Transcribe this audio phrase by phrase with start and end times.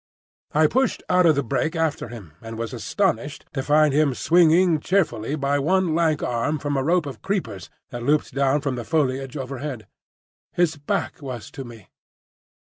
[0.53, 4.79] I pushed out of the brake after him, and was astonished to find him swinging
[4.79, 8.83] cheerfully by one lank arm from a rope of creepers that looped down from the
[8.83, 9.85] foliage overhead.
[10.53, 11.89] His back was to me.